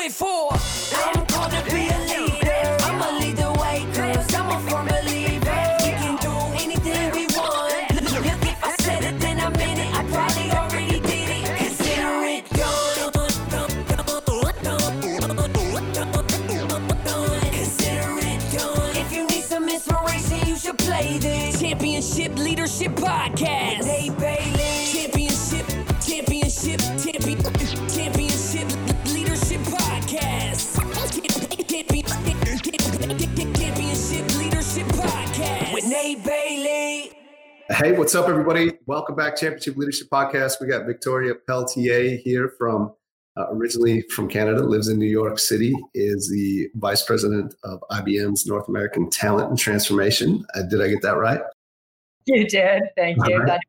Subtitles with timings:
[0.00, 0.50] it for.
[0.94, 2.45] I'm gonna be a leader.
[38.06, 38.70] What's up, everybody?
[38.86, 40.60] Welcome back, Championship Leadership Podcast.
[40.60, 42.94] We got Victoria Pelletier here from
[43.36, 48.46] uh, originally from Canada, lives in New York City, is the vice president of IBM's
[48.46, 50.46] North American Talent and Transformation.
[50.54, 51.40] Uh, did I get that right?
[52.26, 52.84] You did.
[52.96, 53.34] Thank you.
[53.34, 53.60] All right.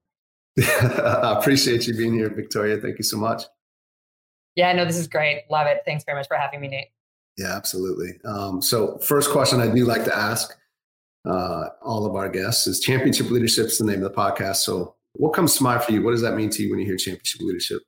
[0.59, 2.77] I appreciate you being here, Victoria.
[2.77, 3.41] Thank you so much.
[4.53, 5.45] Yeah, no, this is great.
[5.49, 5.79] Love it.
[5.83, 6.89] Thanks very much for having me, Nate.
[7.39, 8.19] Yeah, absolutely.
[8.23, 10.55] Um, so, first question I do like to ask
[11.27, 14.57] uh, all of our guests is Championship Leadership is the name of the podcast.
[14.57, 16.01] So, what comes to mind for you?
[16.01, 17.81] What does that mean to you when you hear Championship Leadership?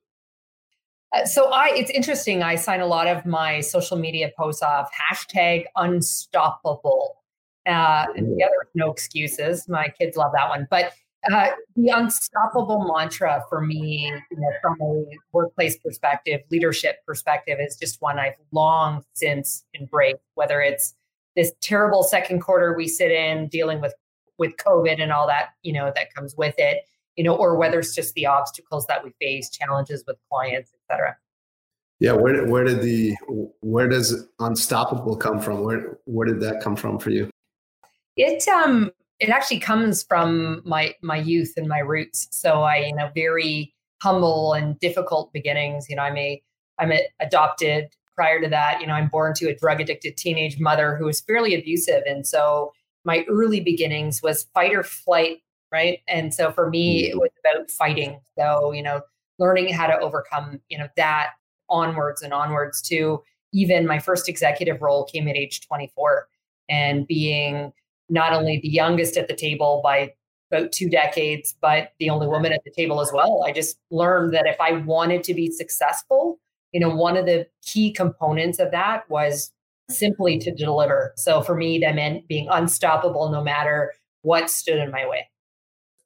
[1.15, 2.43] Uh, so I, it's interesting.
[2.43, 7.16] I sign a lot of my social media posts off hashtag unstoppable.
[7.66, 9.67] Uh, and yeah, there's no excuses.
[9.67, 10.67] My kids love that one.
[10.69, 10.94] But
[11.31, 17.75] uh, the unstoppable mantra for me, you know, from a workplace perspective, leadership perspective, is
[17.75, 20.22] just one I've long since embraced.
[20.35, 20.95] Whether it's
[21.39, 23.94] this terrible second quarter we sit in, dealing with
[24.38, 26.83] with COVID and all that, you know, that comes with it,
[27.16, 30.79] you know, or whether it's just the obstacles that we face, challenges with clients, et
[30.91, 31.16] cetera.
[31.99, 33.16] Yeah, where where did the
[33.61, 35.63] where does unstoppable come from?
[35.63, 37.29] Where where did that come from for you?
[38.17, 42.28] It um it actually comes from my my youth and my roots.
[42.31, 45.88] So I, you know, very humble and difficult beginnings.
[45.89, 46.41] You know, I'm a
[46.79, 47.88] I'm a, adopted.
[48.19, 51.22] Prior to that, you know, I'm born to a drug addicted teenage mother who was
[51.22, 52.74] fairly abusive, and so
[53.06, 55.38] my early beginnings was fight or flight,
[55.72, 56.00] right?
[56.06, 57.12] And so for me, mm.
[57.12, 58.19] it was about fighting.
[58.38, 59.03] So you know,
[59.38, 61.29] learning how to overcome, you know, that
[61.69, 66.28] onwards and onwards to even my first executive role came at age 24,
[66.68, 67.72] and being
[68.09, 70.12] not only the youngest at the table by
[70.52, 73.46] about two decades, but the only woman at the table as well.
[73.47, 76.38] I just learned that if I wanted to be successful,
[76.72, 79.52] you know, one of the key components of that was
[79.90, 81.13] simply to deliver.
[81.18, 85.28] So for me, that meant being unstoppable no matter what stood in my way.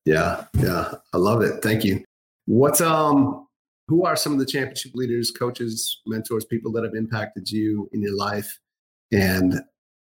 [0.05, 1.61] Yeah, yeah, I love it.
[1.61, 2.03] Thank you.
[2.45, 3.47] What's um,
[3.87, 8.01] who are some of the championship leaders, coaches, mentors, people that have impacted you in
[8.01, 8.59] your life?
[9.11, 9.61] And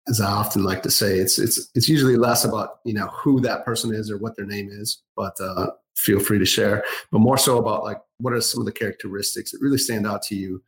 [0.07, 3.39] as I often like to say, it's it's it's usually less about you know who
[3.41, 6.83] that person is or what their name is, but uh, feel free to share.
[7.11, 10.21] But more so about like what are some of the characteristics that really stand out
[10.23, 10.63] to you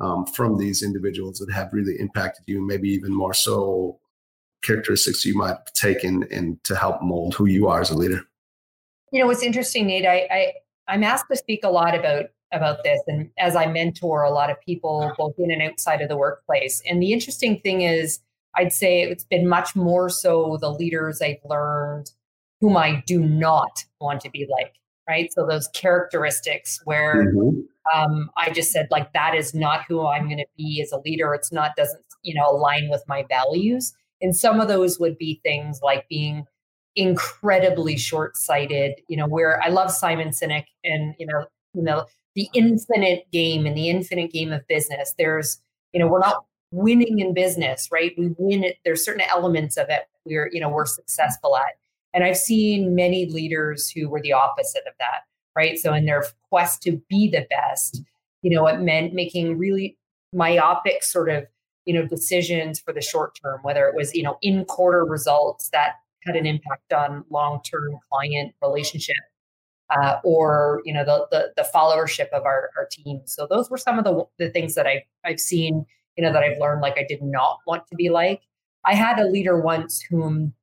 [0.00, 3.98] um, from these individuals that have really impacted you, maybe even more so
[4.62, 8.22] characteristics you might take taken and to help mold who you are as a leader.
[9.10, 10.06] You know what's interesting, Nate.
[10.06, 10.52] I, I
[10.88, 14.50] I'm asked to speak a lot about about this, and as I mentor a lot
[14.50, 16.82] of people both in and outside of the workplace.
[16.88, 18.20] And the interesting thing is
[18.56, 22.10] I'd say it's been much more so the leaders I've learned
[22.62, 24.72] whom I do not want to be like,
[25.08, 25.30] right?
[25.32, 27.98] So those characteristics where Mm-hmm.
[27.98, 31.00] um, I just said like that is not who I'm going to be as a
[31.04, 31.34] leader.
[31.34, 33.92] It's not doesn't you know align with my values.
[34.22, 36.46] And some of those would be things like being
[36.94, 39.00] incredibly short-sighted.
[39.08, 41.44] You know, where I love Simon Sinek and you know
[41.74, 42.06] you know
[42.36, 45.14] the infinite game and the infinite game of business.
[45.18, 45.60] There's
[45.92, 48.12] you know we're not winning in business, right?
[48.16, 48.76] We win it.
[48.84, 51.72] There's certain elements of it we're, you know, we're successful at.
[52.14, 55.20] And I've seen many leaders who were the opposite of that,
[55.56, 55.78] right?
[55.78, 58.02] So in their quest to be the best,
[58.42, 59.96] you know, it meant making really
[60.32, 61.46] myopic sort of,
[61.84, 65.70] you know, decisions for the short term, whether it was, you know, in quarter results
[65.70, 65.94] that
[66.24, 69.16] had an impact on long-term client relationship
[69.90, 73.76] uh, or you know the, the, the followership of our, our team so those were
[73.76, 75.84] some of the, the things that I, i've seen
[76.16, 78.42] you know that i've learned like i did not want to be like
[78.84, 80.54] i had a leader once whom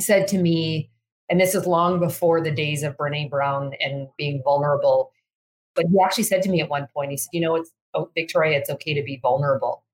[0.00, 0.90] said to me
[1.28, 5.12] and this is long before the days of brene brown and being vulnerable.
[5.74, 8.10] But he actually said to me at one point he said you know it's oh,
[8.14, 9.84] victoria it's okay to be vulnerable.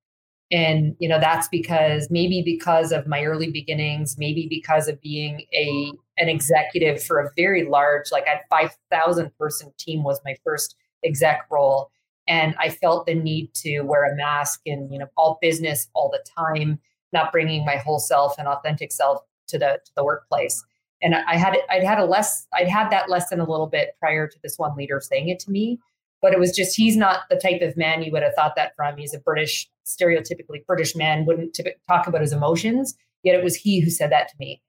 [0.50, 5.42] And you know that's because maybe because of my early beginnings maybe because of being
[5.52, 10.76] a an executive for a very large like at 5000 person team was my first
[11.04, 11.90] exec role.
[12.26, 16.10] And i felt the need to wear a mask and you know all business all
[16.10, 16.80] the time
[17.12, 20.62] not bringing my whole self and authentic self to the to the workplace
[21.02, 24.26] and i had i'd had a less i'd had that lesson a little bit prior
[24.26, 25.78] to this one leader saying it to me
[26.20, 28.74] but it was just he's not the type of man you would have thought that
[28.74, 28.96] from.
[28.96, 31.58] He's a british stereotypically british man wouldn't
[31.88, 34.62] talk about his emotions yet it was he who said that to me.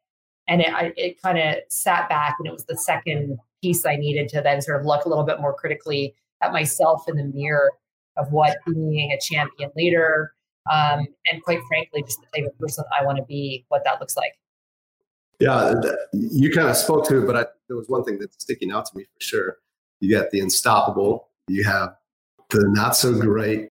[0.47, 4.29] And it, it kind of sat back and it was the second piece i needed
[4.29, 7.71] to then sort of look a little bit more critically at myself in the mirror
[8.17, 10.33] of what being a champion leader
[10.71, 13.99] um, and quite frankly just the type of person i want to be what that
[13.99, 14.33] looks like
[15.39, 15.73] yeah
[16.13, 18.85] you kind of spoke to it but I, there was one thing that's sticking out
[18.85, 19.57] to me for sure
[19.99, 21.95] you got the unstoppable you have
[22.49, 23.69] the not so great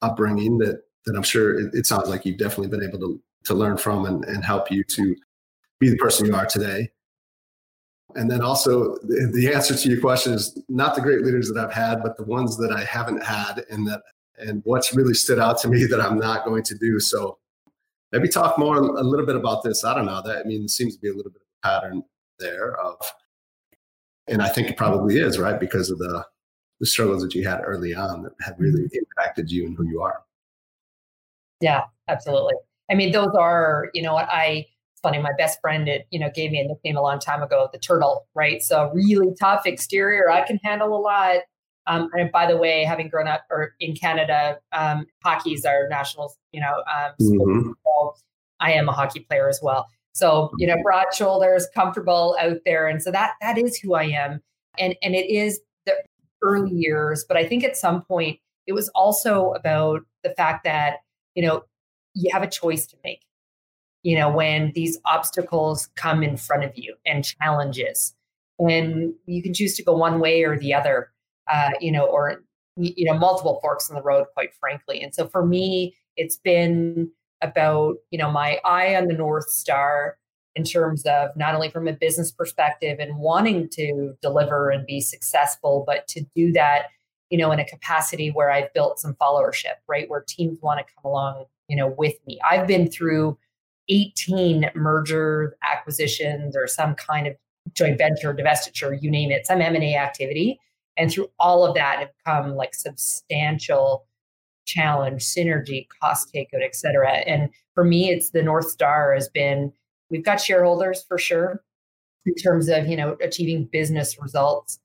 [0.00, 3.54] upbringing that that i'm sure it, it sounds like you've definitely been able to to
[3.54, 5.16] learn from and, and help you to
[5.80, 6.90] be the person you are today.
[8.14, 11.58] And then also the, the answer to your question is not the great leaders that
[11.58, 14.02] I've had, but the ones that I haven't had and that
[14.38, 17.00] and what's really stood out to me that I'm not going to do.
[17.00, 17.38] So
[18.12, 19.84] maybe talk more a little bit about this.
[19.84, 20.22] I don't know.
[20.22, 22.02] That I mean, it seems to be a little bit of a pattern
[22.38, 22.96] there of
[24.28, 25.58] and I think it probably is, right?
[25.58, 26.24] Because of the
[26.80, 28.96] the struggles that you had early on that have really mm-hmm.
[28.98, 30.22] impacted you and who you are.
[31.60, 32.54] Yeah, absolutely.
[32.90, 34.66] I mean, those are, you know, what I
[35.00, 35.18] funny.
[35.18, 37.78] My best friend, it, you know, gave me a nickname a long time ago, the
[37.78, 38.62] turtle, right?
[38.62, 40.30] So really tough exterior.
[40.30, 41.38] I can handle a lot.
[41.86, 45.88] Um, and by the way, having grown up or in Canada, um, hockey is our
[45.88, 47.70] national, you know, um, mm-hmm.
[47.84, 48.14] so
[48.60, 49.88] I am a hockey player as well.
[50.14, 54.04] So you know, broad shoulders, comfortable out there, and so that that is who I
[54.04, 54.42] am.
[54.78, 55.94] And and it is the
[56.42, 60.98] early years, but I think at some point it was also about the fact that
[61.34, 61.64] you know
[62.14, 63.22] you have a choice to make
[64.02, 68.14] you know, when these obstacles come in front of you and challenges.
[68.58, 71.11] And you can choose to go one way or the other,
[71.50, 72.42] uh, you know, or,
[72.76, 75.02] you know, multiple forks in the road, quite frankly.
[75.02, 77.10] And so for me, it's been
[77.42, 80.16] about, you know, my eye on the North Star
[80.54, 85.00] in terms of not only from a business perspective and wanting to deliver and be
[85.00, 86.88] successful, but to do that,
[87.30, 90.08] you know, in a capacity where I've built some followership, right?
[90.08, 92.38] Where teams want to come along, you know, with me.
[92.48, 93.38] I've been through
[93.88, 97.34] 18 merger acquisitions or some kind of
[97.74, 100.60] joint venture, divestiture, you name it, some M&A activity.
[100.96, 104.06] And through all of that have come like substantial
[104.66, 107.10] challenge, synergy, cost takeout, et cetera.
[107.26, 109.72] And for me, it's the North Star has been,
[110.10, 111.62] we've got shareholders for sure
[112.26, 114.78] in terms of, you know, achieving business results.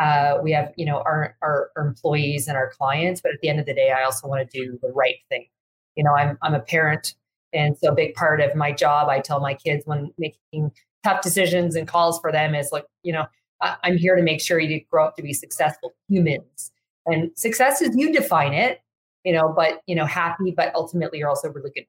[0.00, 3.48] Uh, we have, you know, our, our, our employees and our clients, but at the
[3.48, 5.46] end of the day, I also want to do the right thing.
[5.94, 7.14] You know, I'm, I'm a parent
[7.52, 10.72] and so a big part of my job, I tell my kids when making
[11.04, 13.26] tough decisions and calls for them is like, you know,
[13.62, 16.72] I'm here to make sure you grow up to be successful humans.
[17.06, 18.80] And success is you define it,
[19.24, 21.86] you know, but you know, happy, but ultimately you're also really good.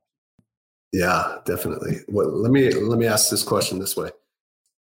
[0.92, 1.98] Yeah, definitely.
[2.08, 4.12] Well, let me let me ask this question this way.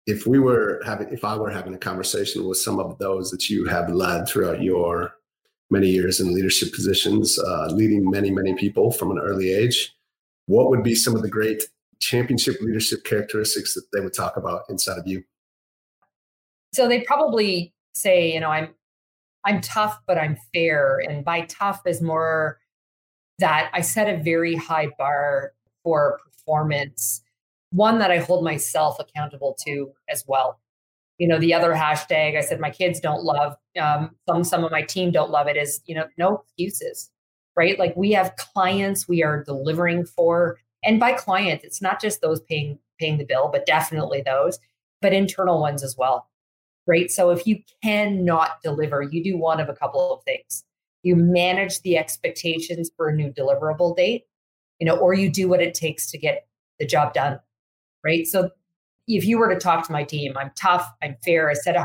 [0.06, 3.50] If we were having if I were having a conversation with some of those that
[3.50, 5.16] you have led throughout your
[5.72, 9.96] many years in leadership positions, uh, leading many, many people from an early age,
[10.46, 11.64] what would be some of the great
[12.00, 15.24] championship leadership characteristics that they would talk about inside of you?
[16.75, 18.70] So they probably say, you know, I'm
[19.46, 21.00] I'm tough, but I'm fair.
[21.08, 22.60] And by tough is more
[23.39, 25.53] that I set a very high bar
[25.84, 27.22] for performance,
[27.72, 30.60] one that I hold myself accountable to as well.
[31.20, 34.72] You know, the other hashtag I said my kids don't love, um, some some of
[34.72, 37.12] my team don't love it is, you know, no excuses
[37.55, 37.79] right?
[37.79, 40.58] Like we have clients we are delivering for.
[40.84, 44.58] And by clients, it's not just those paying paying the bill, but definitely those,
[45.01, 46.27] but internal ones as well.
[46.88, 47.10] Right.
[47.10, 50.63] So if you cannot deliver, you do one of a couple of things.
[51.04, 54.25] You manage the expectations for a new deliverable date,
[54.80, 56.48] you know, or you do what it takes to get
[56.80, 57.39] the job done.
[58.04, 58.27] Right.
[58.27, 58.51] So
[59.08, 61.82] if you were to talk to my team, I'm tough, I'm fair, I set a,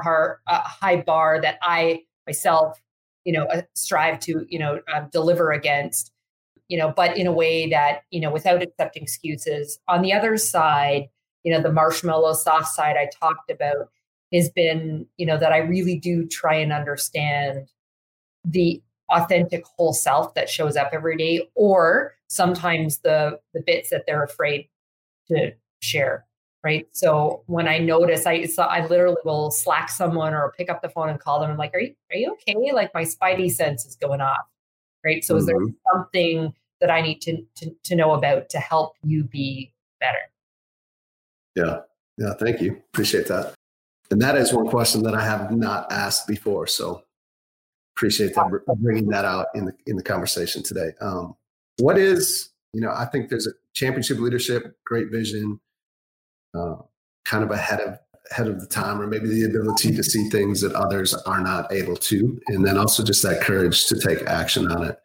[0.48, 2.80] a high bar that I myself
[3.24, 6.12] you know uh, strive to you know uh, deliver against
[6.68, 10.36] you know but in a way that you know without accepting excuses on the other
[10.36, 11.08] side
[11.44, 13.88] you know, the marshmallow soft side I talked about
[14.32, 17.68] has been, you know, that I really do try and understand
[18.44, 24.04] the authentic whole self that shows up every day, or sometimes the the bits that
[24.06, 24.68] they're afraid
[25.28, 26.26] to share.
[26.62, 26.86] Right.
[26.92, 30.90] So when I notice, I so I literally will slack someone or pick up the
[30.90, 31.50] phone and call them.
[31.50, 34.46] I'm like, "Are you are you okay?" Like my spidey sense is going off.
[35.04, 35.24] Right.
[35.24, 35.40] So mm-hmm.
[35.40, 35.74] is there mm-hmm.
[35.94, 40.18] something that I need to, to to know about to help you be better?
[41.56, 41.80] Yeah.
[42.18, 42.34] Yeah.
[42.34, 42.72] Thank you.
[42.92, 43.54] Appreciate that.
[44.10, 46.66] And that is one question that I have not asked before.
[46.66, 47.04] So
[47.96, 50.92] appreciate that bringing that out in the in the conversation today.
[51.00, 51.36] Um,
[51.78, 55.60] what is you know I think there's a championship leadership, great vision,
[56.58, 56.76] uh,
[57.24, 57.98] kind of ahead of
[58.30, 61.72] ahead of the time, or maybe the ability to see things that others are not
[61.72, 64.98] able to, and then also just that courage to take action on it.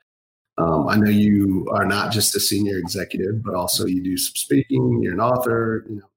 [0.57, 4.35] Um, I know you are not just a senior executive, but also you do some
[4.35, 5.01] speaking.
[5.01, 5.85] You're an author.
[5.89, 6.09] You know,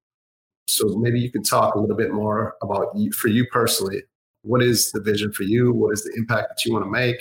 [0.68, 4.02] so maybe you could talk a little bit more about you, for you personally.
[4.42, 5.72] What is the vision for you?
[5.72, 7.16] What is the impact that you want to make?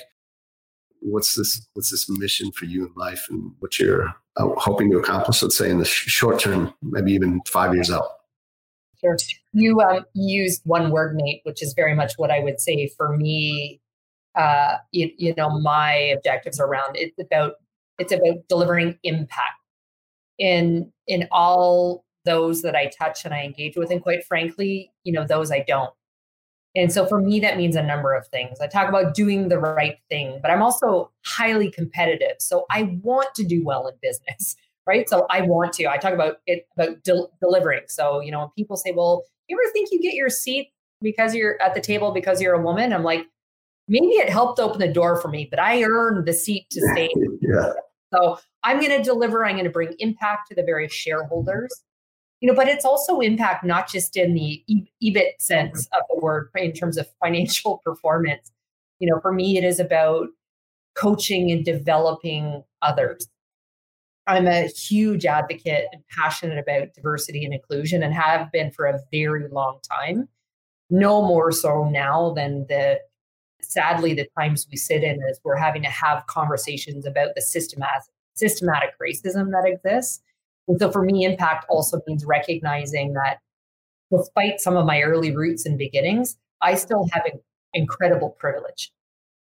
[1.00, 1.66] What's this?
[1.74, 5.42] What's this mission for you in life, and what you're uh, hoping to accomplish?
[5.42, 8.08] Let's say in the sh- short term, maybe even five years out.
[9.00, 9.16] Sure.
[9.54, 13.16] You um, used one word, Nate, which is very much what I would say for
[13.16, 13.80] me.
[14.36, 17.54] Uh, you, you know, my objectives around it's about
[17.98, 19.62] it's about delivering impact
[20.38, 25.14] in in all those that I touch and I engage with, and quite frankly, you
[25.14, 25.92] know, those I don't.
[26.76, 28.60] And so for me, that means a number of things.
[28.62, 32.36] I talk about doing the right thing, but I'm also highly competitive.
[32.40, 34.56] So I want to do well in business,
[34.86, 35.10] right?
[35.10, 35.88] So I want to.
[35.88, 37.84] I talk about it about del- delivering.
[37.88, 41.34] So, you know, when people say, well, you ever think you get your seat because
[41.34, 42.94] you're at the table because you're a woman?
[42.94, 43.26] I'm like,
[43.88, 47.10] maybe it helped open the door for me, but I earned the seat to stay.
[47.42, 47.72] yeah.
[48.14, 49.46] So I'm going to deliver.
[49.46, 51.72] I'm going to bring impact to the various shareholders
[52.42, 54.64] you know but it's also impact not just in the
[55.04, 58.52] ebit sense of the word in terms of financial performance.
[59.00, 60.28] You know for me it is about
[60.96, 63.28] coaching and developing others.
[64.26, 69.00] I'm a huge advocate and passionate about diversity and inclusion and have been for a
[69.12, 70.28] very long time.
[70.90, 73.00] No more so now than the
[73.62, 78.04] sadly the times we sit in is we're having to have conversations about the systematic
[78.36, 80.22] systematic racism that exists
[80.68, 83.40] and so for me, impact also means recognizing that
[84.12, 87.24] despite some of my early roots and beginnings, I still have
[87.74, 88.92] incredible privilege.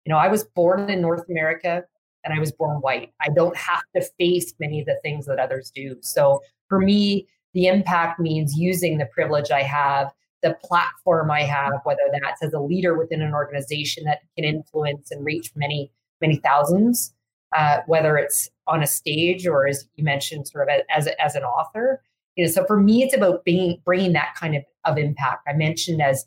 [0.05, 1.83] You know, I was born in North America
[2.23, 3.11] and I was born white.
[3.21, 5.97] I don't have to face many of the things that others do.
[6.01, 10.11] So for me, the impact means using the privilege I have,
[10.43, 15.09] the platform I have, whether that's as a leader within an organization that can influence
[15.09, 15.91] and reach many,
[16.21, 17.14] many thousands,
[17.55, 21.43] uh, whether it's on a stage or as you mentioned, sort of as, as an
[21.43, 22.01] author.
[22.35, 25.47] You know, so for me, it's about being bringing that kind of, of impact.
[25.47, 26.25] I mentioned as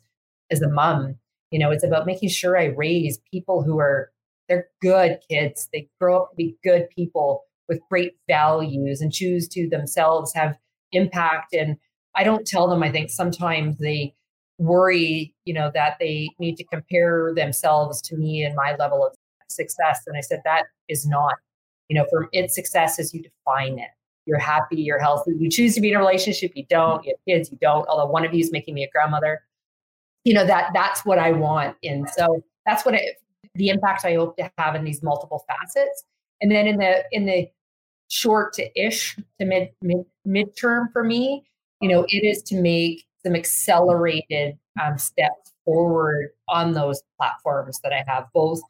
[0.51, 1.15] as a mom,
[1.51, 4.11] you know, it's about making sure I raise people who are
[4.47, 5.69] they're good kids.
[5.71, 10.57] They grow up to be good people with great values and choose to themselves have
[10.91, 11.53] impact.
[11.53, 11.77] And
[12.15, 12.81] I don't tell them.
[12.81, 14.15] I think sometimes they
[14.57, 19.15] worry, you know, that they need to compare themselves to me and my level of
[19.49, 20.01] success.
[20.07, 21.35] And I said, that is not,
[21.87, 23.89] you know, for its success is you define it.
[24.25, 25.31] You're happy, you're healthy.
[25.37, 27.03] You choose to be in a relationship, you don't.
[27.03, 27.87] You have kids, you don't.
[27.87, 29.41] Although one of you is making me a grandmother.
[30.23, 31.75] You know, that that's what I want.
[31.83, 33.15] And so that's what it,
[33.55, 36.03] the impact I hope to have in these multiple facets.
[36.41, 37.49] And then in the in the
[38.09, 41.43] short to ish to mid mid midterm for me,
[41.81, 47.93] you know, it is to make some accelerated um, steps forward on those platforms that
[47.93, 48.61] I have, both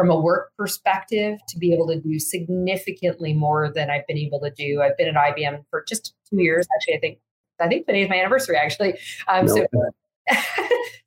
[0.00, 4.40] from a work perspective to be able to do significantly more than I've been able
[4.40, 4.80] to do.
[4.80, 6.66] I've been at IBM for just two years.
[6.74, 7.18] Actually, I think
[7.60, 8.56] I think today is my anniversary.
[8.56, 8.94] Actually,
[9.28, 9.66] um, no, so,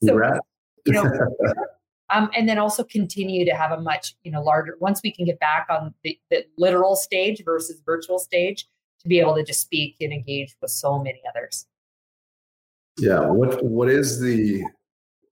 [0.04, 0.40] so
[0.86, 1.10] you know,
[2.12, 4.78] um, and then also continue to have a much you know larger.
[4.80, 8.68] Once we can get back on the, the literal stage versus virtual stage,
[9.00, 11.66] to be able to just speak and engage with so many others.
[13.00, 13.22] Yeah.
[13.22, 14.64] What What is the?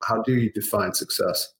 [0.01, 1.53] How do you define success?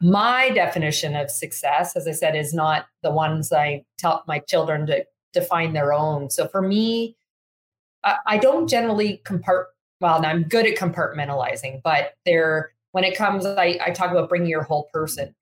[0.00, 4.86] My definition of success, as I said, is not the ones I tell my children
[4.86, 6.30] to define their own.
[6.30, 7.16] So for me,
[8.04, 9.64] I, I don't generally compart.
[10.00, 14.48] Well, I'm good at compartmentalizing, but there, when it comes, I, I talk about bringing
[14.48, 15.34] your whole person.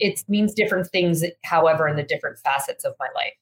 [0.00, 3.34] It means different things, however, in the different facets of my life.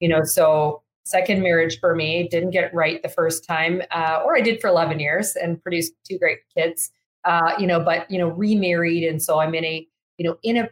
[0.00, 4.36] You know, so second marriage for me didn't get right the first time, uh, or
[4.36, 6.90] I did for 11 years and produced two great kids.
[7.24, 9.86] Uh, you know, but you know, remarried, and so I'm in a
[10.18, 10.68] you know, in a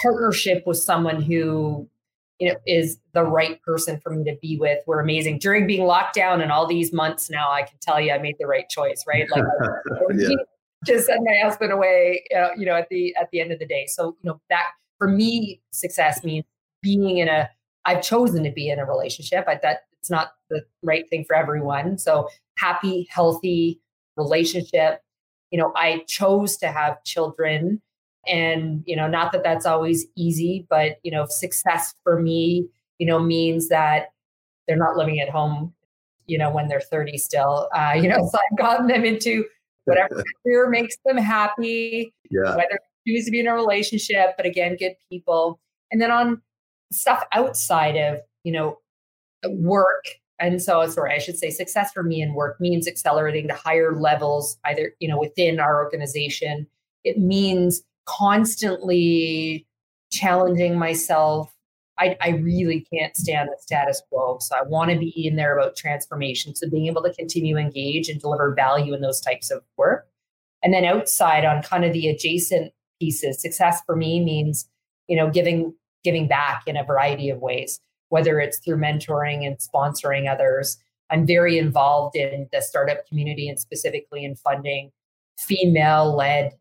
[0.00, 1.88] partnership with someone who
[2.38, 4.78] you know, is the right person for me to be with.
[4.86, 7.50] We're amazing during being locked down and all these months now.
[7.50, 9.26] I can tell you, I made the right choice, right?
[9.30, 9.44] Like,
[10.14, 10.36] yeah.
[10.86, 13.66] just send my husband away, uh, you know, at the at the end of the
[13.66, 13.86] day.
[13.86, 14.66] So, you know, that
[14.98, 16.44] for me, success means
[16.82, 17.50] being in a.
[17.84, 19.46] I've chosen to be in a relationship.
[19.48, 21.98] I that it's not the right thing for everyone.
[21.98, 23.80] So, happy, healthy
[24.16, 25.02] relationship.
[25.50, 27.80] You know, I chose to have children
[28.28, 32.66] and you know not that that's always easy but you know success for me
[32.98, 34.08] you know means that
[34.66, 35.72] they're not living at home
[36.26, 37.68] you know when they're 30 still.
[37.74, 39.44] Uh, you know so i've gotten them into
[39.84, 42.54] whatever career makes them happy yeah.
[42.54, 45.58] whether choose to be in a relationship but again good people.
[45.90, 46.42] And then on
[46.92, 48.78] stuff outside of you know
[49.46, 50.04] work
[50.38, 53.94] and so sorry i should say success for me in work means accelerating to higher
[53.94, 56.66] levels either you know within our organization.
[57.04, 59.66] It means constantly
[60.10, 61.52] challenging myself.
[61.98, 64.38] I, I really can't stand the status quo.
[64.40, 66.54] So I want to be in there about transformation.
[66.54, 70.06] So being able to continue engage and deliver value in those types of work.
[70.62, 74.68] And then outside on kind of the adjacent pieces, success for me means,
[75.08, 75.74] you know, giving
[76.04, 80.78] giving back in a variety of ways, whether it's through mentoring and sponsoring others.
[81.10, 84.92] I'm very involved in the startup community and specifically in funding
[85.38, 86.52] female led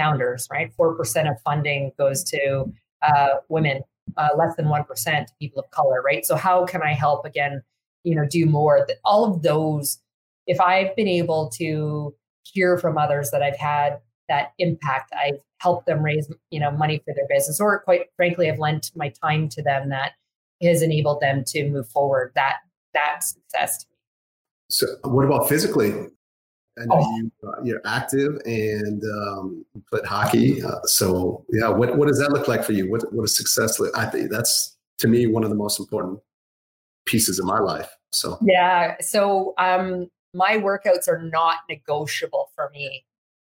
[0.00, 0.72] founders, right?
[0.78, 3.82] 4% of funding goes to uh, women,
[4.16, 4.86] uh, less than 1%
[5.26, 6.24] to people of color, right?
[6.24, 7.62] So how can I help again,
[8.02, 8.86] you know, do more?
[9.04, 9.98] All of those,
[10.46, 12.14] if I've been able to
[12.44, 17.02] hear from others that I've had that impact, I've helped them raise, you know, money
[17.04, 20.12] for their business, or quite frankly, I've lent my time to them that
[20.62, 22.32] has enabled them to move forward.
[22.34, 22.56] That
[22.94, 23.86] that's success.
[24.70, 25.92] So, what about physically?
[26.78, 27.16] I know oh.
[27.16, 30.62] you uh, you're active and um, you played hockey.
[30.62, 32.90] Uh, so yeah, what what does that look like for you?
[32.90, 33.96] What what does success look?
[33.96, 36.20] I think that's to me one of the most important
[37.06, 37.90] pieces of my life.
[38.12, 43.04] So yeah, so um, my workouts are not negotiable for me.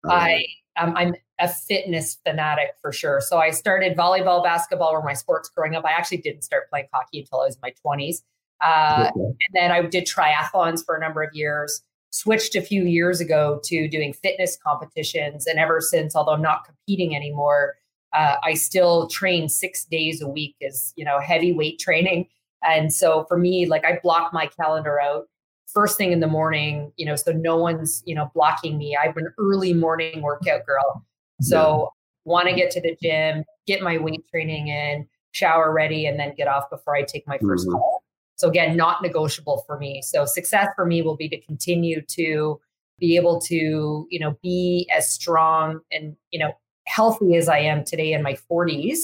[0.05, 0.12] Oh.
[0.12, 3.22] I um, I'm a fitness fanatic for sure.
[3.22, 5.85] So I started volleyball, basketball were my sports growing up.
[5.85, 8.24] I actually didn't start playing hockey until I was in my 20s.
[8.61, 9.20] Uh, okay.
[9.20, 13.59] And then I did triathlons for a number of years switched a few years ago
[13.63, 15.47] to doing fitness competitions.
[15.47, 17.73] And ever since, although I'm not competing anymore,
[18.13, 22.27] uh, I still train six days a week as, you know, heavy weight training.
[22.63, 25.27] And so for me, like I block my calendar out
[25.65, 28.95] first thing in the morning, you know, so no one's, you know, blocking me.
[28.95, 31.03] I'm an early morning workout girl.
[31.41, 31.79] So
[32.27, 32.31] yeah.
[32.31, 36.35] want to get to the gym, get my weight training in, shower ready, and then
[36.37, 37.71] get off before I take my 1st mm-hmm.
[37.71, 38.02] call.
[38.35, 40.01] So again, not negotiable for me.
[40.01, 42.59] So success for me will be to continue to
[43.00, 46.51] be able to, you know, be as strong and, you know,
[46.85, 49.00] healthy as I am today in my 40s.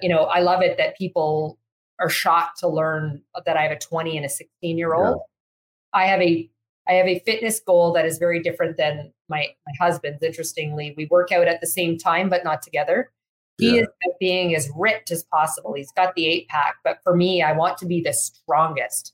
[0.00, 1.58] You know, I love it that people
[2.00, 5.16] are shocked to learn that I have a 20 and a 16 year old.
[5.16, 6.00] Yeah.
[6.00, 6.50] I have a
[6.86, 10.22] I have a fitness goal that is very different than my my husband's.
[10.22, 13.10] Interestingly, we work out at the same time but not together.
[13.58, 13.82] He yeah.
[13.82, 13.88] is
[14.18, 15.74] being as ripped as possible.
[15.74, 19.12] He's got the eight pack, but for me, I want to be the strongest.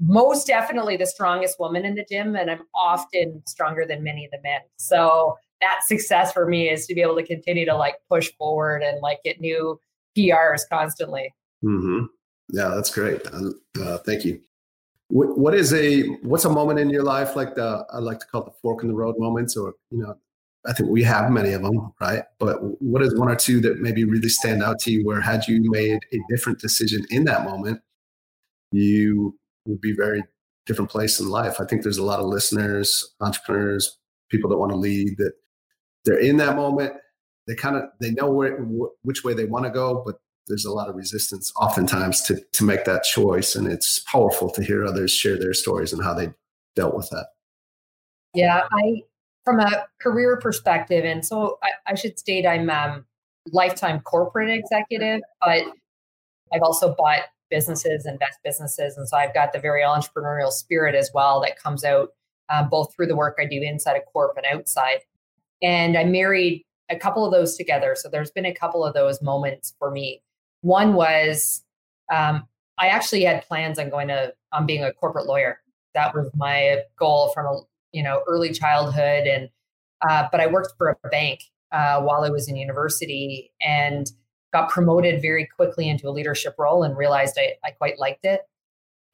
[0.00, 4.30] Most definitely the strongest woman in the gym, and I'm often stronger than many of
[4.30, 4.60] the men.
[4.76, 8.82] So that success for me is to be able to continue to like push forward
[8.82, 9.80] and like get new
[10.16, 11.34] PRs constantly.
[11.64, 12.04] Mm-hmm.
[12.50, 13.22] Yeah, that's great.
[13.26, 14.40] Uh, thank you.
[15.08, 18.26] What, what is a what's a moment in your life like the I like to
[18.26, 20.16] call it the fork in the road moments, or you know
[20.68, 22.24] I think we have many of them, right?
[22.38, 25.48] But what is one or two that maybe really stand out to you where had
[25.48, 27.80] you made a different decision in that moment,
[28.70, 30.22] you would be very
[30.66, 31.56] different place in life.
[31.58, 33.98] I think there's a lot of listeners, entrepreneurs,
[34.30, 35.32] people that want to lead that
[36.04, 36.92] they're in that moment.
[37.46, 38.58] They kind of they know where
[39.02, 40.16] which way they want to go, but
[40.48, 44.62] there's a lot of resistance oftentimes to to make that choice, and it's powerful to
[44.62, 46.28] hear others share their stories and how they
[46.76, 47.28] dealt with that.
[48.34, 49.02] Yeah, I
[49.48, 53.06] from a career perspective, and so I, I should state I'm um,
[53.50, 55.64] lifetime corporate executive, but
[56.52, 61.10] I've also bought businesses, invest businesses, and so I've got the very entrepreneurial spirit as
[61.14, 62.10] well that comes out
[62.50, 64.98] um, both through the work I do inside of corp and outside.
[65.62, 67.94] And I married a couple of those together.
[67.96, 70.22] So there's been a couple of those moments for me.
[70.60, 71.64] One was
[72.12, 72.46] um,
[72.78, 75.60] I actually had plans on going to on being a corporate lawyer.
[75.94, 77.60] That was my goal from a
[77.92, 79.48] you know early childhood and
[80.08, 81.40] uh, but i worked for a bank
[81.72, 84.12] uh, while i was in university and
[84.52, 88.42] got promoted very quickly into a leadership role and realized i, I quite liked it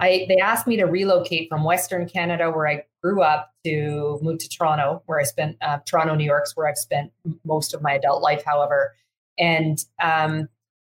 [0.00, 4.38] I, they asked me to relocate from Western Canada, where I grew up, to move
[4.38, 7.12] to Toronto, where I spent uh, Toronto, New York's where I've spent
[7.44, 8.42] most of my adult life.
[8.44, 8.94] However,
[9.38, 10.48] and um,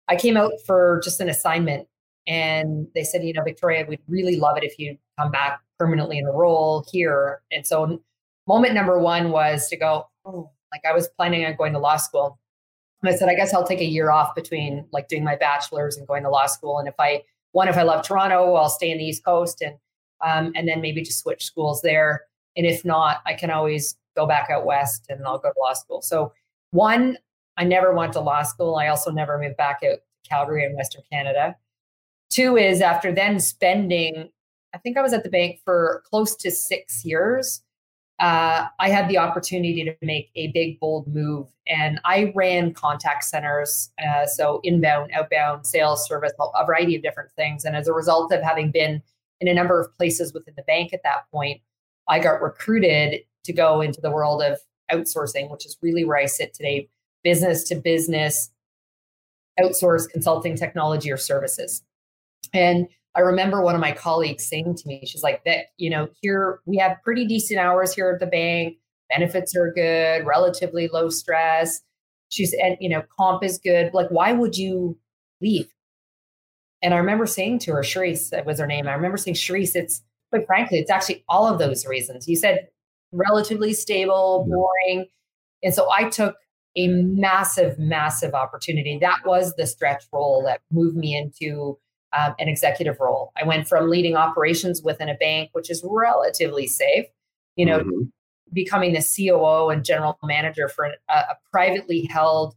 [0.08, 1.88] I came out for just an assignment,
[2.26, 6.18] And they said, you know, Victoria, we'd really love it if you come back permanently
[6.18, 7.40] in a role here.
[7.50, 8.02] And so
[8.46, 11.96] moment number one was to go, oh, like I was planning on going to law
[11.96, 12.38] school.
[13.02, 15.96] And I said, I guess I'll take a year off between like doing my bachelor's
[15.96, 16.78] and going to law school.
[16.78, 19.76] And if I, one, if I love Toronto, I'll stay in the East Coast and,
[20.22, 22.24] um, and then maybe just switch schools there.
[22.58, 25.72] And if not, I can always go back out west and I'll go to law
[25.72, 26.02] school.
[26.02, 26.34] So
[26.72, 27.16] one,
[27.56, 28.76] I never went to law school.
[28.76, 31.56] I also never moved back out to Calgary in Western Canada.
[32.28, 34.28] Two is after then spending,
[34.74, 37.62] I think I was at the bank for close to six years.
[38.20, 41.48] Uh, I had the opportunity to make a big, bold move.
[41.66, 47.32] And I ran contact centers, uh, so inbound, outbound, sales, service, a variety of different
[47.32, 47.64] things.
[47.64, 49.02] And as a result of having been
[49.40, 51.62] in a number of places within the bank at that point,
[52.08, 54.58] I got recruited to go into the world of
[54.92, 56.90] outsourcing, which is really where I sit today
[57.22, 58.50] business to business,
[59.58, 61.82] outsource consulting technology or services.
[62.52, 66.08] And I remember one of my colleagues saying to me, she's like, that, you know,
[66.22, 68.76] here we have pretty decent hours here at the bank.
[69.08, 71.80] Benefits are good, relatively low stress.
[72.28, 73.92] She's, and, you know, comp is good.
[73.92, 74.96] Like, why would you
[75.40, 75.68] leave?
[76.82, 78.86] And I remember saying to her, Sharice, that was her name.
[78.86, 82.28] I remember saying, Sharice, it's, but frankly, it's actually all of those reasons.
[82.28, 82.68] You said
[83.12, 84.54] relatively stable, mm-hmm.
[84.54, 85.06] boring.
[85.64, 86.36] And so I took
[86.76, 88.98] a massive, massive opportunity.
[89.00, 91.78] That was the stretch role that moved me into
[92.12, 93.32] um, an executive role.
[93.40, 97.06] I went from leading operations within a bank, which is relatively safe,
[97.56, 98.02] you know, mm-hmm.
[98.52, 102.54] becoming the COO and general manager for a, a privately held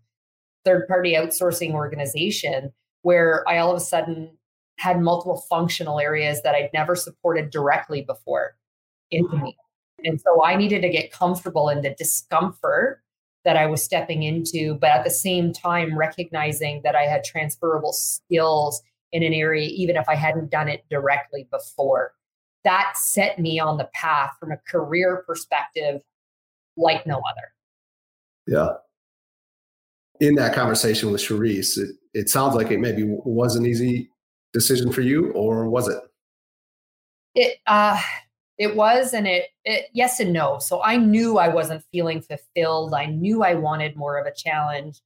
[0.66, 4.38] third party outsourcing organization where I all of a sudden
[4.80, 8.56] had multiple functional areas that I'd never supported directly before
[9.12, 9.56] into me.
[10.04, 13.02] And so I needed to get comfortable in the discomfort
[13.46, 17.94] that I was stepping into, but at the same time, recognizing that I had transferable
[17.94, 18.82] skills
[19.14, 22.14] in an area, even if I hadn't done it directly before.
[22.66, 26.02] That set me on the path from a career perspective
[26.76, 27.54] like no other.
[28.48, 28.70] Yeah.
[30.20, 34.10] In that conversation with Sharice, it, it sounds like it maybe was an easy
[34.52, 36.00] decision for you, or was it?
[37.36, 38.00] It uh
[38.58, 42.94] it was and it, it yes and no so i knew i wasn't feeling fulfilled
[42.94, 45.02] i knew i wanted more of a challenge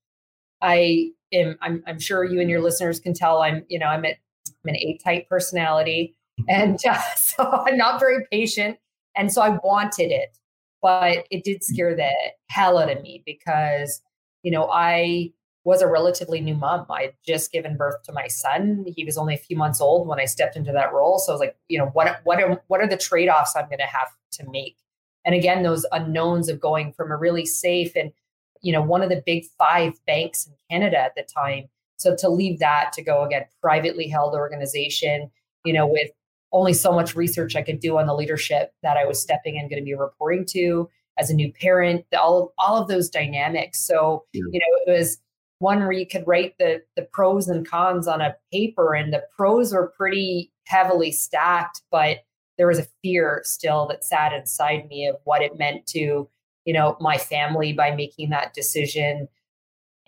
[0.62, 4.06] i am i'm, I'm sure you and your listeners can tell i'm you know i'm,
[4.06, 4.18] at,
[4.48, 6.16] I'm an a type personality
[6.48, 8.78] and uh, so i'm not very patient
[9.16, 10.38] and so i wanted it
[10.82, 12.10] but it did scare the
[12.50, 14.02] hell out of me because
[14.44, 15.32] you know i
[15.68, 16.86] was a relatively new mom.
[16.90, 18.86] I'd just given birth to my son.
[18.88, 21.20] He was only a few months old when I stepped into that role.
[21.20, 23.80] So I was like, you know, what what are what are the trade-offs I'm going
[23.80, 24.78] to have to make?
[25.26, 28.14] And again, those unknowns of going from a really safe and
[28.62, 31.66] you know one of the big five banks in Canada at the time.
[31.98, 35.32] So to leave that to go again privately held organization,
[35.66, 36.12] you know, with
[36.52, 39.70] only so much research I could do on the leadership that I was stepping in,
[39.70, 43.80] going to be reporting to as a new parent, all all of those dynamics.
[43.86, 44.44] So yeah.
[44.52, 45.18] you know, it was
[45.60, 49.24] one where you could write the the pros and cons on a paper and the
[49.36, 52.20] pros were pretty heavily stacked but
[52.58, 56.30] there was a fear still that sat inside me of what it meant to
[56.68, 59.28] you know my family by making that decision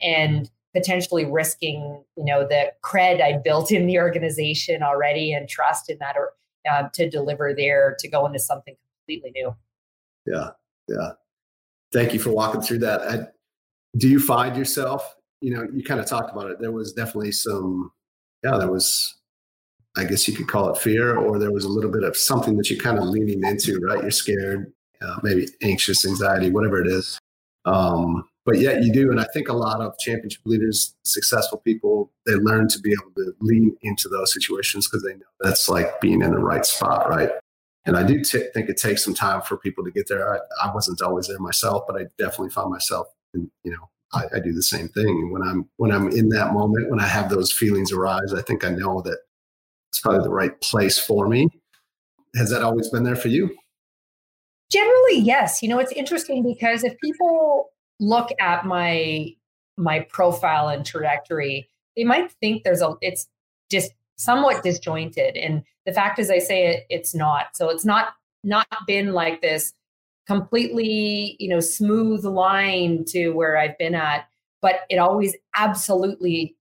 [0.01, 5.89] and potentially risking you know the cred i built in the organization already and trust
[5.89, 6.33] in that or
[6.69, 9.55] uh, to deliver there to go into something completely new
[10.27, 10.49] yeah
[10.87, 11.13] yeah
[11.91, 13.27] thank you for walking through that I,
[13.97, 16.59] do you find yourself you know, you kind of talked about it.
[16.59, 17.91] There was definitely some,
[18.43, 19.15] yeah, there was,
[19.97, 22.57] I guess you could call it fear, or there was a little bit of something
[22.57, 24.01] that you're kind of leaning into, right?
[24.01, 27.19] You're scared, uh, maybe anxious, anxiety, whatever it is.
[27.65, 29.11] Um, but yet you do.
[29.11, 33.11] And I think a lot of championship leaders, successful people, they learn to be able
[33.17, 37.07] to lean into those situations because they know that's like being in the right spot,
[37.09, 37.29] right?
[37.85, 40.33] And I do t- think it takes some time for people to get there.
[40.33, 44.37] I, I wasn't always there myself, but I definitely found myself, in, you know, I,
[44.37, 45.31] I, do the same thing.
[45.31, 48.65] When I'm when I'm in that moment, when I have those feelings arise, I think
[48.65, 49.19] I know that
[49.89, 51.47] it's probably the right place for me.
[52.35, 53.55] Has that always been there for you?
[54.71, 55.61] Generally, yes.
[55.63, 59.33] You know, it's interesting because if people look at my
[59.77, 63.27] my profile and trajectory, they might think there's a it's
[63.71, 65.37] just somewhat disjointed.
[65.37, 67.55] And the fact is I say it, it's not.
[67.55, 69.73] So it's not not been like this
[70.27, 74.27] completely, you know, smooth line to where I've been at,
[74.61, 76.55] but it always absolutely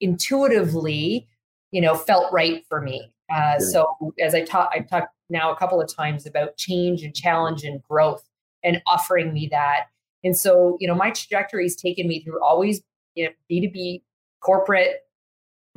[0.00, 1.28] intuitively,
[1.70, 3.13] you know, felt right for me.
[3.32, 3.58] Uh.
[3.58, 7.64] So as I talk, I've talked now a couple of times about change and challenge
[7.64, 8.24] and growth
[8.62, 9.86] and offering me that.
[10.22, 12.82] And so, you know, my trajectory has taken me through always,
[13.14, 14.02] you know, B2B
[14.40, 15.00] corporate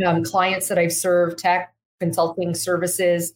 [0.06, 3.34] um, clients that I've served, tech consulting services,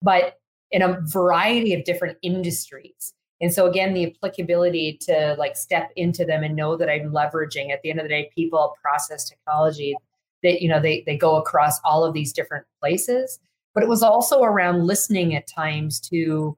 [0.00, 0.38] but
[0.70, 3.14] in a variety of different industries.
[3.40, 7.72] And so again, the applicability to like step into them and know that I'm leveraging
[7.72, 9.96] at the end of the day, people, process, technology,
[10.42, 13.38] that you know, they they go across all of these different places.
[13.74, 16.56] But it was also around listening at times to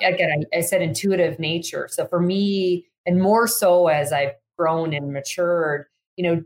[0.00, 1.88] again, I, I said intuitive nature.
[1.90, 6.42] So for me, and more so as I've grown and matured, you know,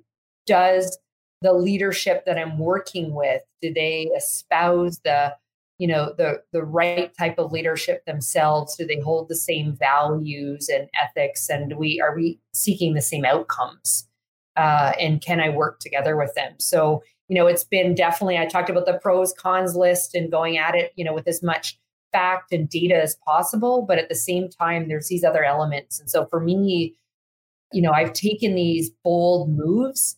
[0.47, 0.99] does
[1.43, 5.35] the leadership that I'm working with, do they espouse the
[5.79, 8.77] you know the the right type of leadership themselves?
[8.77, 11.51] Do they hold the same values and ethics?
[11.51, 14.09] And we are we seeking the same outcomes
[14.57, 16.55] uh, and can i work together with them?
[16.59, 20.59] So you know it's been definitely i talked about the pros cons list and going
[20.59, 21.79] at it you know with as much
[22.13, 26.09] fact and data as possible but at the same time there's these other elements and
[26.09, 26.95] so for me
[27.73, 30.17] you know i've taken these bold moves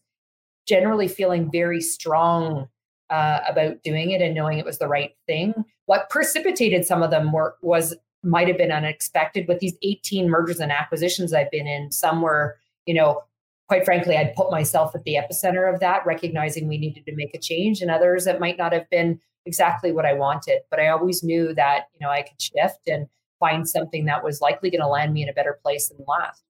[0.67, 2.69] generally feeling very strong
[3.11, 5.55] uh, about doing it and knowing it was the right thing.
[5.87, 10.61] What precipitated some of them were, was might have been unexpected with these 18 mergers
[10.61, 11.91] and acquisitions I've been in.
[11.91, 13.23] Some were, you know,
[13.69, 17.35] quite frankly, I'd put myself at the epicenter of that, recognizing we needed to make
[17.35, 20.61] a change, and others that might not have been exactly what I wanted.
[20.71, 23.07] But I always knew that, you know, I could shift and
[23.39, 26.43] find something that was likely going to land me in a better place than last.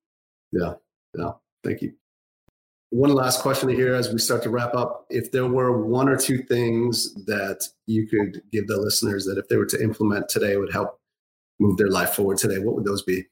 [0.53, 0.75] Yeah.
[1.17, 1.33] Yeah.
[1.63, 1.93] Thank you.
[2.91, 5.05] One last question here as we start to wrap up.
[5.11, 9.49] If there were one or two things that you could give the listeners that if
[9.49, 10.99] they were to implement today would help
[11.61, 13.25] move their life forward today, what would those be?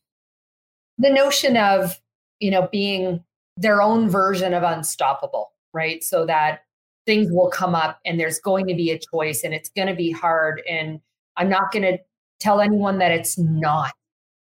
[0.98, 1.98] The notion of,
[2.38, 3.24] you know, being
[3.56, 6.02] their own version of unstoppable, right?
[6.04, 6.60] So that
[7.06, 9.94] things will come up and there's going to be a choice and it's going to
[9.94, 10.62] be hard.
[10.68, 11.00] And
[11.36, 11.98] I'm not going to
[12.40, 13.92] tell anyone that it's not,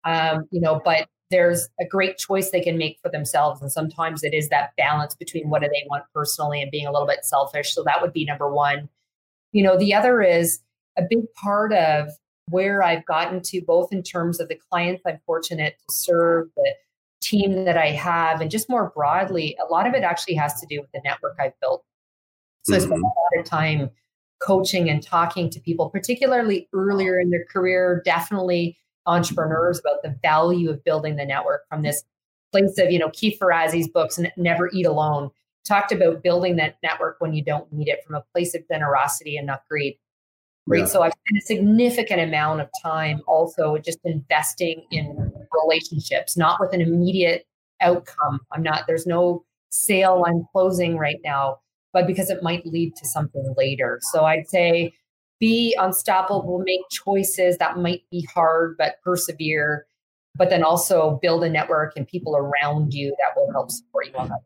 [0.04, 3.62] um, you know, but there's a great choice they can make for themselves.
[3.62, 6.92] And sometimes it is that balance between what do they want personally and being a
[6.92, 7.74] little bit selfish.
[7.74, 8.90] So that would be number one.
[9.52, 10.60] You know, the other is
[10.98, 12.10] a big part of
[12.50, 16.74] where I've gotten to, both in terms of the clients I'm fortunate to serve, the
[17.22, 20.68] team that I have, and just more broadly, a lot of it actually has to
[20.68, 21.84] do with the network I've built.
[22.64, 22.82] So mm-hmm.
[22.82, 23.90] I spend a lot of time
[24.40, 30.70] coaching and talking to people, particularly earlier in their career, definitely entrepreneurs about the value
[30.70, 32.04] of building the network from this
[32.52, 35.32] place of, you know, Keith Ferrazzi's books, Never Eat Alone,
[35.66, 39.38] talked about building that network when you don't need it from a place of generosity
[39.38, 39.98] and not greed.
[40.66, 40.80] Right.
[40.80, 40.86] Yeah.
[40.86, 46.74] So I've spent a significant amount of time also just investing in relationships, not with
[46.74, 47.46] an immediate
[47.82, 48.40] outcome.
[48.52, 51.60] I'm not, there's no sale I'm closing right now,
[51.94, 54.00] but because it might lead to something later.
[54.12, 54.94] So I'd say
[55.40, 59.86] be unstoppable, make choices that might be hard, but persevere,
[60.36, 64.16] but then also build a network and people around you that will help support you
[64.16, 64.42] on that.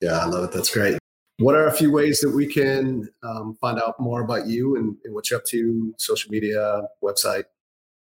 [0.00, 0.52] Yeah, I love it.
[0.52, 0.98] That's great.
[1.38, 4.96] What are a few ways that we can um, find out more about you and,
[5.04, 7.44] and what you're up to, social media, website?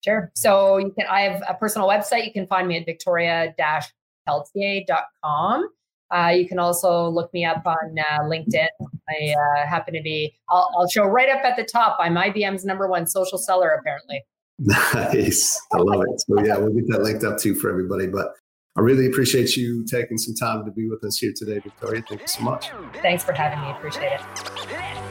[0.04, 0.32] Sure.
[0.36, 1.06] So you can.
[1.10, 2.26] I have a personal website.
[2.26, 5.70] You can find me at victoria-pelletier.com.
[6.12, 8.68] Uh, you can also look me up on uh, LinkedIn.
[9.10, 11.96] I uh, happen to be, I'll, I'll, show right up at the top.
[12.02, 14.22] I'm IBM's number one social seller, apparently.
[14.64, 15.60] Nice.
[15.74, 16.22] I love it.
[16.22, 18.06] So, yeah, we'll get that linked up too for everybody.
[18.06, 18.36] But
[18.78, 22.04] I really appreciate you taking some time to be with us here today, Victoria.
[22.08, 22.70] Thank you so much.
[23.02, 23.72] Thanks for having me.
[23.72, 25.11] Appreciate it.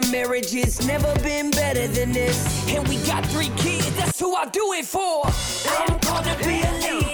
[0.01, 2.69] years marriage, it's never been better than this.
[2.69, 5.23] And we got three kids, that's who I do it for.
[5.25, 7.10] I'm called to be a